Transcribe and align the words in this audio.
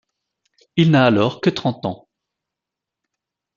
Il 0.77 0.89
n'a 0.89 1.05
alors 1.05 1.41
que 1.41 1.51
trente 1.51 1.85
ans. 1.85 2.07